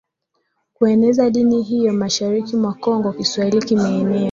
[0.73, 4.19] kueneza dini hiyo Mashariki mwa Kongo Kiswahili kimeenea